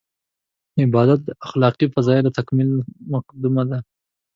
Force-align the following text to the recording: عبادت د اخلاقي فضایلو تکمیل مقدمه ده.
عبادت 0.83 1.19
د 1.25 1.29
اخلاقي 1.45 1.87
فضایلو 1.93 2.35
تکمیل 2.37 2.71
مقدمه 3.13 3.63
ده. 3.69 3.79